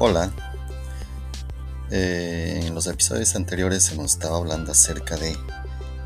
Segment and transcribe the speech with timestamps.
[0.00, 0.32] Hola.
[1.90, 5.36] Eh, en los episodios anteriores hemos estado hablando acerca de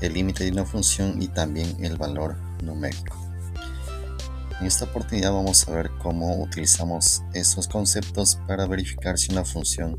[0.00, 3.16] el límite de una función y también el valor numérico.
[4.60, 9.98] En esta oportunidad vamos a ver cómo utilizamos esos conceptos para verificar si una función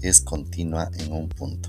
[0.00, 1.68] es continua en un punto.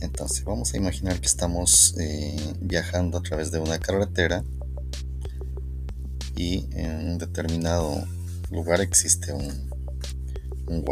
[0.00, 4.44] Entonces vamos a imaginar que estamos eh, viajando a través de una carretera
[6.36, 8.04] y en un determinado
[8.52, 9.70] lugar existe un,
[10.66, 10.84] un.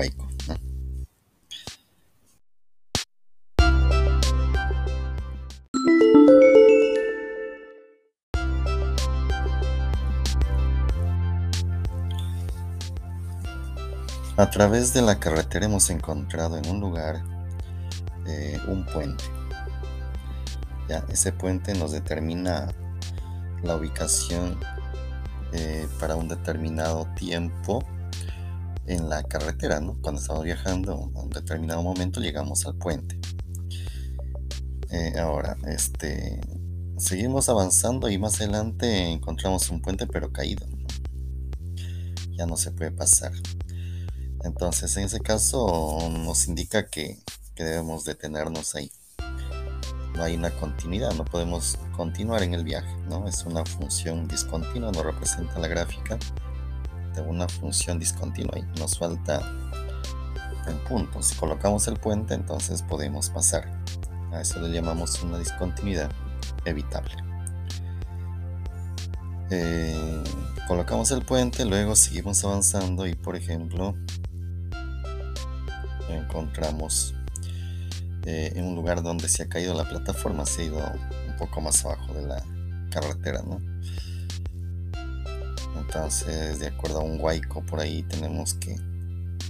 [14.37, 17.23] A través de la carretera hemos encontrado en un lugar
[18.27, 19.24] eh, un puente.
[20.88, 22.73] Ya, ese puente nos determina
[23.62, 24.59] la ubicación
[25.52, 27.84] eh, para un determinado tiempo
[28.87, 30.01] en la carretera, ¿no?
[30.01, 33.18] Cuando estamos viajando a un determinado momento llegamos al puente.
[34.90, 36.40] Eh, ahora, este,
[36.98, 40.66] seguimos avanzando y más adelante encontramos un puente pero caído.
[42.37, 43.32] Ya no se puede pasar.
[44.42, 47.18] Entonces, en ese caso nos indica que,
[47.54, 48.90] que debemos detenernos ahí
[50.21, 53.26] no hay una continuidad, no podemos continuar en el viaje, ¿no?
[53.26, 56.18] Es una función discontinua, nos representa la gráfica
[57.15, 59.41] de una función discontinua y nos falta
[60.68, 61.23] un punto.
[61.23, 63.66] Si colocamos el puente, entonces podemos pasar.
[64.31, 66.10] A eso le llamamos una discontinuidad
[66.66, 67.15] evitable.
[69.48, 70.22] Eh,
[70.69, 73.94] colocamos el puente, luego seguimos avanzando y por ejemplo
[76.10, 77.15] encontramos
[78.25, 81.60] eh, en un lugar donde se ha caído la plataforma, se ha ido un poco
[81.60, 82.44] más abajo de la
[82.91, 83.60] carretera, ¿no?
[85.78, 88.76] Entonces, de acuerdo a un huaico por ahí, tenemos que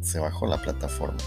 [0.03, 1.19] se bajó la plataforma.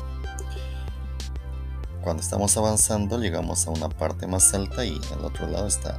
[2.01, 5.97] Cuando estamos avanzando, llegamos a una parte más alta y al otro lado está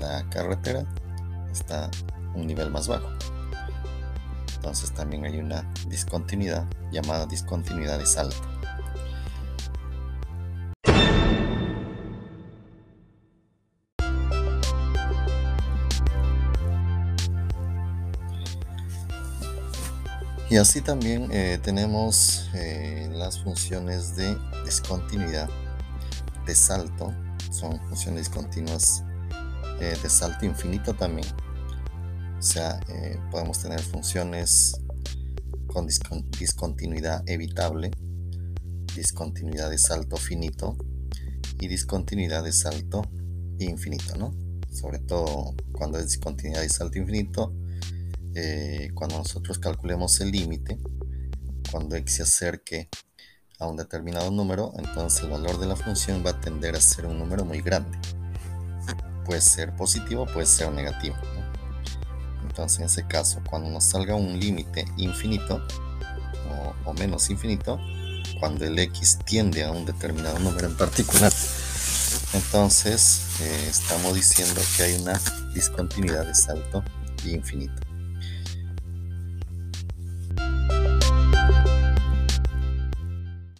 [0.00, 0.84] la carretera,
[1.50, 1.90] está
[2.34, 3.08] un nivel más bajo.
[4.56, 8.06] Entonces también hay una discontinuidad llamada discontinuidad de
[20.50, 25.48] Y así también eh, tenemos eh, las funciones de discontinuidad
[26.44, 27.14] de salto.
[27.52, 29.04] Son funciones discontinuas
[29.80, 31.28] eh, de salto infinito también.
[32.36, 32.80] O sea,
[33.30, 34.74] podemos tener funciones
[35.68, 37.92] con discontinuidad evitable,
[38.96, 40.76] discontinuidad de salto finito
[41.60, 43.02] y discontinuidad de salto
[43.58, 44.34] infinito, ¿no?
[44.72, 47.52] Sobre todo cuando es discontinuidad de salto infinito,
[48.34, 50.78] eh, cuando nosotros calculemos el límite,
[51.70, 52.88] cuando x se acerque
[53.58, 57.06] a un determinado número, entonces el valor de la función va a tender a ser
[57.06, 57.98] un número muy grande.
[59.24, 61.16] Puede ser positivo, puede ser negativo.
[62.42, 65.62] Entonces en ese caso, cuando nos salga un límite infinito
[66.84, 67.78] o, menos infinito,
[68.40, 71.32] cuando el x tiende a un determinado número en particular,
[72.32, 75.20] entonces eh, estamos diciendo que hay una
[75.54, 76.82] discontinuidad de salto
[77.24, 77.89] infinito.